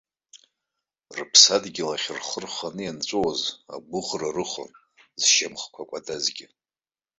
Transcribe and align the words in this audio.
Рыԥсадгьыл 1.15 1.89
ахь 1.95 2.09
рхы 2.17 2.39
рханы 2.43 2.83
ианцауаз, 2.85 3.41
агәыӷра 3.73 4.29
рыхон, 4.35 4.71
зшьамхқәа 5.21 5.89
кәадазгьы. 5.89 6.45